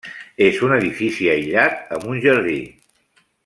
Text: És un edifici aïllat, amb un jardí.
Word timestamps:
És 0.45 0.61
un 0.67 0.73
edifici 0.77 1.29
aïllat, 1.35 1.85
amb 1.99 2.09
un 2.15 2.25
jardí. 2.27 2.59